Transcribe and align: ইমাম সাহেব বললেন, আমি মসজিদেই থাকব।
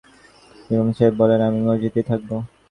ইমাম 0.69 0.89
সাহেব 0.97 1.13
বললেন, 1.19 1.41
আমি 1.47 1.59
মসজিদেই 1.67 2.05
থাকব। 2.09 2.29